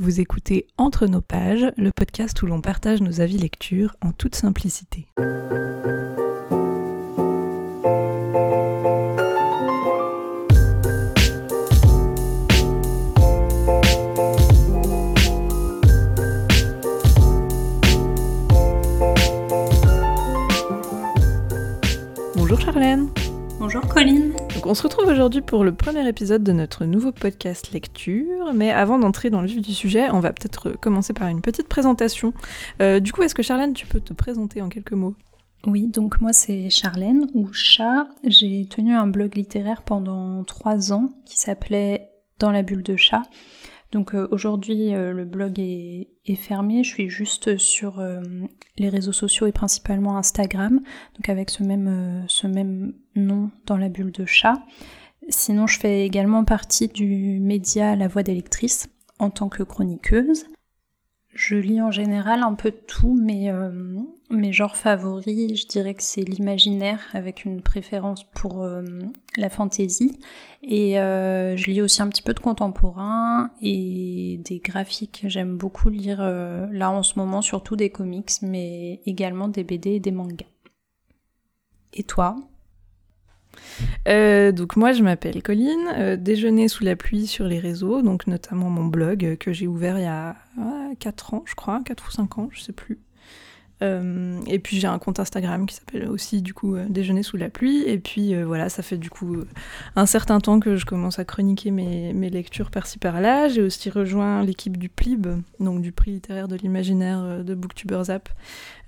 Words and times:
Vous 0.00 0.20
écoutez 0.20 0.68
Entre 0.76 1.08
nos 1.08 1.20
pages, 1.20 1.72
le 1.76 1.90
podcast 1.90 2.40
où 2.42 2.46
l'on 2.46 2.60
partage 2.60 3.00
nos 3.02 3.20
avis 3.20 3.36
lecture 3.36 3.96
en 4.00 4.12
toute 4.12 4.36
simplicité. 4.36 5.08
Bonjour 22.36 22.60
Charlène. 22.60 23.08
Bonjour 23.58 23.86
Colline. 23.88 24.32
Donc 24.54 24.66
on 24.66 24.74
se 24.74 24.84
retrouve 24.84 25.08
aujourd'hui 25.08 25.40
pour 25.40 25.64
le 25.64 25.74
premier 25.74 26.06
épisode 26.08 26.44
de 26.44 26.52
notre 26.52 26.84
nouveau 26.84 27.10
podcast 27.10 27.72
lecture, 27.72 28.52
mais 28.54 28.70
avant 28.70 29.00
d'entrer 29.00 29.30
dans 29.30 29.40
le 29.40 29.48
vif 29.48 29.60
du 29.60 29.74
sujet, 29.74 30.10
on 30.10 30.20
va 30.20 30.32
peut-être 30.32 30.70
commencer 30.80 31.12
par 31.12 31.26
une 31.26 31.40
petite 31.40 31.66
présentation. 31.66 32.32
Euh, 32.80 33.00
du 33.00 33.12
coup, 33.12 33.22
est-ce 33.22 33.34
que 33.34 33.42
Charlène, 33.42 33.72
tu 33.72 33.86
peux 33.86 33.98
te 33.98 34.12
présenter 34.12 34.62
en 34.62 34.68
quelques 34.68 34.92
mots? 34.92 35.16
Oui, 35.66 35.88
donc 35.88 36.20
moi 36.20 36.32
c'est 36.32 36.70
Charlène, 36.70 37.26
ou 37.34 37.52
Chat. 37.52 38.06
J'ai 38.22 38.66
tenu 38.66 38.94
un 38.94 39.08
blog 39.08 39.34
littéraire 39.34 39.82
pendant 39.82 40.44
trois 40.44 40.92
ans 40.92 41.10
qui 41.24 41.36
s'appelait 41.36 42.10
Dans 42.38 42.52
la 42.52 42.62
bulle 42.62 42.84
de 42.84 42.96
chat. 42.96 43.22
Donc 43.92 44.14
euh, 44.14 44.28
aujourd'hui, 44.30 44.94
euh, 44.94 45.12
le 45.12 45.24
blog 45.24 45.58
est, 45.58 46.08
fermé. 46.36 46.84
Je 46.84 46.90
suis 46.90 47.08
juste 47.08 47.56
sur 47.56 48.00
euh, 48.00 48.20
les 48.76 48.90
réseaux 48.90 49.12
sociaux 49.12 49.46
et 49.46 49.52
principalement 49.52 50.18
Instagram, 50.18 50.80
donc 51.14 51.28
avec 51.28 51.48
ce 51.48 51.62
même, 51.62 52.24
ce 52.28 52.46
même 52.46 52.92
nom 53.14 53.50
dans 53.66 53.78
la 53.78 53.88
bulle 53.88 54.12
de 54.12 54.26
chat. 54.26 54.62
Sinon, 55.30 55.66
je 55.66 55.78
fais 55.78 56.04
également 56.04 56.44
partie 56.44 56.88
du 56.88 57.40
média 57.40 57.96
La 57.96 58.08
Voix 58.08 58.22
des 58.22 58.34
lectrices 58.34 58.88
en 59.18 59.30
tant 59.30 59.48
que 59.48 59.62
chroniqueuse. 59.62 60.46
Je 61.34 61.56
lis 61.56 61.80
en 61.80 61.90
général 61.90 62.42
un 62.42 62.54
peu 62.54 62.72
tout, 62.72 63.14
mais 63.14 63.50
euh, 63.50 63.70
mes 64.30 64.52
genres 64.52 64.76
favoris, 64.76 65.60
je 65.60 65.66
dirais 65.66 65.94
que 65.94 66.02
c'est 66.02 66.22
l'imaginaire 66.22 67.00
avec 67.12 67.44
une 67.44 67.60
préférence 67.60 68.24
pour 68.24 68.62
euh, 68.62 68.82
la 69.36 69.50
fantaisie. 69.50 70.18
Et 70.62 70.98
euh, 70.98 71.56
je 71.56 71.70
lis 71.70 71.82
aussi 71.82 72.00
un 72.02 72.08
petit 72.08 72.22
peu 72.22 72.32
de 72.32 72.40
contemporain 72.40 73.50
et 73.60 74.40
des 74.44 74.58
graphiques. 74.58 75.24
J'aime 75.28 75.56
beaucoup 75.56 75.90
lire 75.90 76.22
là 76.22 76.90
en 76.90 77.02
ce 77.02 77.18
moment 77.18 77.42
surtout 77.42 77.76
des 77.76 77.90
comics, 77.90 78.32
mais 78.42 79.00
également 79.04 79.48
des 79.48 79.64
BD 79.64 79.90
et 79.92 80.00
des 80.00 80.12
mangas. 80.12 80.46
Et 81.92 82.04
toi? 82.04 82.36
Euh, 84.08 84.52
donc 84.52 84.76
moi 84.76 84.92
je 84.92 85.02
m'appelle 85.02 85.42
Colline, 85.42 85.88
euh, 85.94 86.16
déjeuner 86.16 86.68
sous 86.68 86.84
la 86.84 86.96
pluie 86.96 87.26
sur 87.26 87.44
les 87.44 87.58
réseaux, 87.58 88.02
donc 88.02 88.26
notamment 88.26 88.70
mon 88.70 88.84
blog 88.84 89.24
euh, 89.24 89.36
que 89.36 89.52
j'ai 89.52 89.66
ouvert 89.66 89.98
il 89.98 90.04
y 90.04 90.06
a 90.06 90.36
4 90.98 91.34
ans 91.34 91.44
je 91.46 91.54
crois, 91.54 91.80
4 91.84 92.06
ou 92.06 92.10
5 92.10 92.38
ans, 92.38 92.48
je 92.52 92.60
sais 92.60 92.72
plus. 92.72 92.98
Et 93.80 94.58
puis 94.58 94.80
j'ai 94.80 94.86
un 94.86 94.98
compte 94.98 95.20
Instagram 95.20 95.66
qui 95.66 95.76
s'appelle 95.76 96.08
aussi 96.08 96.42
du 96.42 96.54
coup 96.54 96.76
Déjeuner 96.88 97.22
sous 97.22 97.36
la 97.36 97.48
pluie. 97.48 97.82
Et 97.86 97.98
puis 97.98 98.34
voilà, 98.42 98.68
ça 98.68 98.82
fait 98.82 98.96
du 98.96 99.10
coup 99.10 99.44
un 99.96 100.06
certain 100.06 100.40
temps 100.40 100.60
que 100.60 100.76
je 100.76 100.84
commence 100.84 101.18
à 101.18 101.24
chroniquer 101.24 101.70
mes, 101.70 102.30
lectures 102.30 102.70
par-ci 102.70 102.98
par-là. 102.98 103.48
J'ai 103.48 103.62
aussi 103.62 103.90
rejoint 103.90 104.42
l'équipe 104.42 104.76
du 104.76 104.88
PLIB, 104.88 105.28
donc 105.60 105.80
du 105.80 105.92
prix 105.92 106.12
littéraire 106.12 106.48
de 106.48 106.56
l'imaginaire 106.56 107.44
de 107.44 107.54
Booktubers 107.54 108.10
App, 108.10 108.28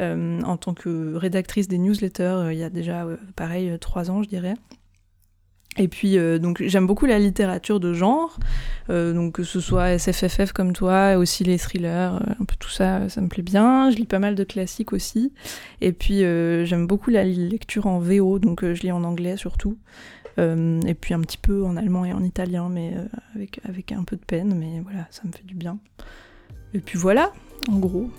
en 0.00 0.56
tant 0.56 0.74
que 0.74 1.14
rédactrice 1.14 1.68
des 1.68 1.78
newsletters 1.78 2.48
il 2.52 2.58
y 2.58 2.64
a 2.64 2.70
déjà 2.70 3.06
pareil 3.36 3.76
3 3.80 4.10
ans 4.10 4.22
je 4.22 4.28
dirais. 4.28 4.54
Et 5.78 5.86
puis, 5.86 6.18
euh, 6.18 6.38
donc, 6.38 6.62
j'aime 6.66 6.86
beaucoup 6.86 7.06
la 7.06 7.18
littérature 7.18 7.78
de 7.78 7.94
genre, 7.94 8.38
euh, 8.90 9.12
donc 9.12 9.34
que 9.34 9.44
ce 9.44 9.60
soit 9.60 9.96
SFFF 9.96 10.52
comme 10.52 10.72
toi, 10.72 11.16
aussi 11.16 11.44
les 11.44 11.58
thrillers, 11.58 12.16
euh, 12.16 12.32
un 12.40 12.44
peu 12.44 12.56
tout 12.58 12.68
ça, 12.68 13.08
ça 13.08 13.20
me 13.20 13.28
plaît 13.28 13.44
bien. 13.44 13.90
Je 13.90 13.96
lis 13.96 14.06
pas 14.06 14.18
mal 14.18 14.34
de 14.34 14.44
classiques 14.44 14.92
aussi. 14.92 15.32
Et 15.80 15.92
puis, 15.92 16.18
j'aime 16.18 16.86
beaucoup 16.86 17.10
la 17.10 17.24
lecture 17.24 17.86
en 17.86 18.00
VO, 18.00 18.38
donc 18.38 18.64
je 18.64 18.82
lis 18.82 18.92
en 18.92 19.04
anglais 19.04 19.36
surtout. 19.36 19.78
et 20.38 20.94
puis 20.94 21.14
un 21.14 21.20
petit 21.20 21.38
peu 21.38 21.64
en 21.64 21.76
allemand 21.76 22.04
et 22.04 22.12
en 22.12 22.22
italien, 22.22 22.68
mais 22.68 22.94
avec, 23.34 23.60
avec 23.68 23.92
un 23.92 24.04
peu 24.04 24.16
de 24.16 24.24
peine, 24.24 24.54
mais 24.54 24.80
voilà, 24.82 25.06
ça 25.10 25.22
me 25.24 25.32
fait 25.32 25.44
du 25.44 25.54
bien. 25.54 25.78
Et 26.74 26.80
puis 26.80 26.98
voilà, 26.98 27.32
en 27.70 27.78
gros. 27.78 28.10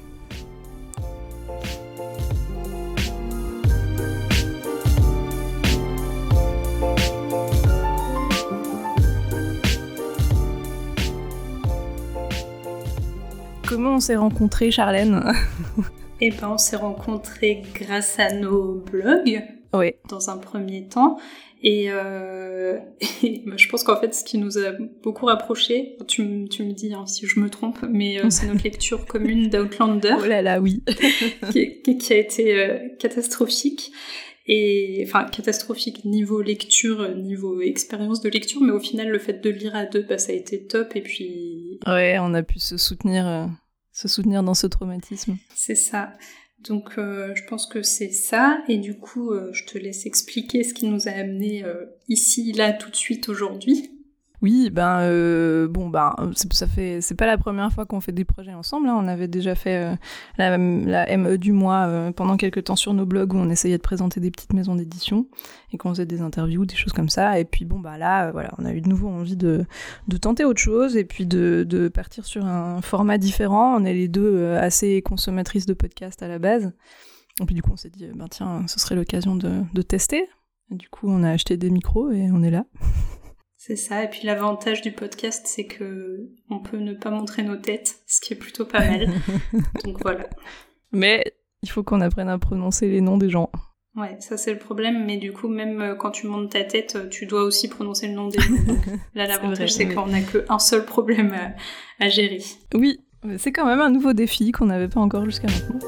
Comment 13.89 13.97
on 13.97 14.01
s'est 14.01 14.17
rencontrés, 14.17 14.69
Charlène 14.69 15.33
Eh 16.21 16.29
ben, 16.29 16.49
on 16.51 16.59
s'est 16.59 16.75
rencontrés 16.75 17.63
grâce 17.73 18.19
à 18.19 18.31
nos 18.31 18.75
blogs. 18.75 19.41
Oui. 19.73 19.93
Dans 20.07 20.29
un 20.29 20.37
premier 20.37 20.87
temps. 20.87 21.17
Et, 21.63 21.87
euh, 21.89 22.77
je 23.01 23.67
pense 23.67 23.83
qu'en 23.83 23.99
fait, 23.99 24.13
ce 24.13 24.23
qui 24.23 24.37
nous 24.37 24.59
a 24.59 24.73
beaucoup 25.01 25.25
rapprochés, 25.25 25.97
tu, 26.07 26.21
me 26.21 26.71
dis 26.71 26.93
hein, 26.93 27.07
si 27.07 27.25
je 27.25 27.39
me 27.39 27.49
trompe, 27.49 27.79
mais 27.89 28.23
euh, 28.23 28.29
c'est 28.29 28.45
notre 28.45 28.63
lecture 28.63 29.07
commune 29.07 29.49
d'Outlander. 29.49 30.17
Oh 30.21 30.23
là 30.23 30.43
là, 30.43 30.61
oui. 30.61 30.83
qui, 31.49 32.13
a 32.13 32.15
été 32.15 32.59
euh, 32.59 32.77
catastrophique. 32.99 33.91
Et 34.45 35.03
enfin, 35.07 35.23
catastrophique 35.23 36.05
niveau 36.05 36.43
lecture, 36.43 37.15
niveau 37.15 37.59
expérience 37.59 38.21
de 38.21 38.29
lecture, 38.29 38.61
mais 38.61 38.71
au 38.71 38.79
final, 38.79 39.09
le 39.09 39.17
fait 39.17 39.41
de 39.41 39.49
lire 39.49 39.75
à 39.75 39.85
deux, 39.87 40.03
bah, 40.03 40.19
ça 40.19 40.31
a 40.31 40.35
été 40.35 40.67
top. 40.67 40.95
Et 40.95 41.01
puis. 41.01 41.79
Ouais, 41.87 42.17
on 42.19 42.35
a 42.35 42.43
pu 42.43 42.59
se 42.59 42.77
soutenir, 42.77 43.49
se 43.99 44.07
soutenir 44.07 44.43
dans 44.43 44.53
ce 44.53 44.65
traumatisme. 44.65 45.37
C'est 45.53 45.75
ça. 45.75 46.13
Donc 46.59 46.97
euh, 46.97 47.35
je 47.35 47.43
pense 47.43 47.67
que 47.67 47.81
c'est 47.81 48.11
ça 48.11 48.61
et 48.69 48.77
du 48.77 48.97
coup 48.97 49.31
euh, 49.31 49.51
je 49.51 49.65
te 49.65 49.77
laisse 49.77 50.05
expliquer 50.05 50.63
ce 50.63 50.73
qui 50.73 50.87
nous 50.87 51.07
a 51.09 51.11
amené 51.11 51.65
euh, 51.65 51.85
ici 52.07 52.53
là 52.53 52.71
tout 52.71 52.89
de 52.89 52.95
suite 52.95 53.27
aujourd'hui. 53.27 53.98
Oui, 54.41 54.69
ben 54.69 55.01
euh, 55.01 55.67
bon, 55.67 55.89
ben 55.89 56.13
ça 56.51 56.65
fait, 56.65 57.01
c'est 57.01 57.15
pas 57.15 57.25
la 57.25 57.37
première 57.37 57.73
fois 57.73 57.85
qu'on 57.85 57.99
fait 57.99 58.13
des 58.13 58.23
projets 58.23 58.53
ensemble. 58.53 58.87
Hein. 58.87 58.95
On 58.97 59.07
avait 59.07 59.27
déjà 59.27 59.53
fait 59.53 59.83
euh, 59.83 59.95
la, 60.37 60.57
la, 60.57 61.17
ME 61.17 61.37
du 61.37 61.51
mois 61.51 61.87
euh, 61.87 62.11
pendant 62.13 62.37
quelques 62.37 62.63
temps 62.63 62.77
sur 62.77 62.93
nos 62.93 63.05
blogs 63.05 63.33
où 63.33 63.37
on 63.37 63.49
essayait 63.49 63.77
de 63.77 63.81
présenter 63.81 64.21
des 64.21 64.31
petites 64.31 64.53
maisons 64.53 64.75
d'édition 64.75 65.27
et 65.73 65.77
qu'on 65.77 65.89
faisait 65.89 66.05
des 66.05 66.21
interviews, 66.21 66.65
des 66.65 66.75
choses 66.75 66.93
comme 66.93 67.09
ça. 67.09 67.37
Et 67.37 67.43
puis 67.43 67.65
bon, 67.65 67.79
bah 67.79 67.97
là, 67.97 68.31
voilà, 68.31 68.51
on 68.59 68.65
a 68.65 68.71
eu 68.71 68.79
de 68.79 68.87
nouveau 68.87 69.09
envie 69.09 69.35
de, 69.35 69.65
de 70.07 70.17
tenter 70.17 70.45
autre 70.45 70.61
chose 70.61 70.95
et 70.95 71.03
puis 71.03 71.25
de, 71.25 71.65
de 71.67 71.89
partir 71.89 72.25
sur 72.25 72.45
un 72.45 72.81
format 72.81 73.17
différent. 73.17 73.75
On 73.75 73.83
est 73.83 73.93
les 73.93 74.07
deux 74.07 74.53
assez 74.53 75.01
consommatrices 75.01 75.65
de 75.65 75.73
podcasts 75.73 76.23
à 76.23 76.29
la 76.29 76.39
base. 76.39 76.71
Et 77.41 77.45
puis 77.45 77.55
du 77.55 77.61
coup, 77.61 77.71
on 77.73 77.77
s'est 77.77 77.89
dit, 77.89 78.07
ben 78.15 78.27
tiens, 78.29 78.65
ce 78.67 78.79
serait 78.79 78.95
l'occasion 78.95 79.35
de, 79.35 79.63
de 79.73 79.81
tester. 79.81 80.29
Du 80.71 80.87
coup, 80.87 81.09
on 81.09 81.23
a 81.23 81.31
acheté 81.31 81.57
des 81.57 81.69
micros 81.69 82.11
et 82.11 82.29
on 82.31 82.41
est 82.41 82.51
là. 82.51 82.63
C'est 83.61 83.75
ça. 83.75 84.05
Et 84.05 84.09
puis 84.09 84.21
l'avantage 84.23 84.81
du 84.81 84.93
podcast, 84.93 85.45
c'est 85.45 85.65
que 85.65 86.29
on 86.49 86.59
peut 86.59 86.77
ne 86.77 86.93
pas 86.93 87.11
montrer 87.11 87.43
nos 87.43 87.57
têtes, 87.57 87.99
ce 88.07 88.21
qui 88.21 88.31
est 88.31 88.37
plutôt 88.37 88.63
pas 88.63 88.79
mal. 88.79 89.09
Donc 89.83 89.97
voilà. 90.01 90.29
Mais 90.93 91.25
il 91.61 91.69
faut 91.69 91.83
qu'on 91.83 91.99
apprenne 91.99 92.29
à 92.29 92.39
prononcer 92.39 92.87
les 92.87 93.01
noms 93.01 93.17
des 93.17 93.29
gens. 93.29 93.51
Ouais, 93.97 94.15
ça 94.21 94.37
c'est 94.37 94.53
le 94.53 94.59
problème, 94.59 95.05
mais 95.05 95.17
du 95.17 95.33
coup, 95.33 95.49
même 95.49 95.81
euh, 95.81 95.95
quand 95.95 96.11
tu 96.11 96.27
montes 96.27 96.51
ta 96.51 96.63
tête, 96.63 96.95
euh, 96.95 97.09
tu 97.09 97.25
dois 97.25 97.43
aussi 97.43 97.67
prononcer 97.67 98.07
le 98.07 98.13
nom 98.13 98.29
des 98.29 98.39
gens. 98.39 98.53
Donc, 98.65 98.79
là, 99.13 99.27
l'avantage, 99.27 99.73
c'est 99.73 99.93
qu'on 99.93 100.07
n'a 100.07 100.21
qu'un 100.21 100.59
seul 100.59 100.85
problème 100.85 101.33
à, 101.33 102.05
à 102.05 102.07
gérer. 102.07 102.41
Oui, 102.73 103.01
c'est 103.37 103.51
quand 103.51 103.65
même 103.65 103.81
un 103.81 103.89
nouveau 103.89 104.13
défi 104.13 104.53
qu'on 104.53 104.67
n'avait 104.67 104.87
pas 104.87 105.01
encore 105.01 105.25
jusqu'à 105.25 105.47
maintenant. 105.47 105.79